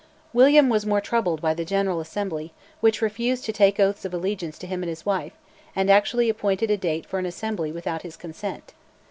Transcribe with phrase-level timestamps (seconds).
[0.33, 4.57] William was more troubled by the General Assembly, which refused to take oaths of allegiance
[4.57, 5.33] to him and his wife,
[5.75, 8.73] and actually appointed a date for an Assembly without his consent.